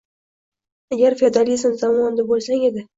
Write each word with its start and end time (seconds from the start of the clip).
«Agar 0.97 1.17
feodalizm 1.21 1.79
zamonida 1.85 2.29
bo‘lsa 2.35 2.63
edi 2.73 2.89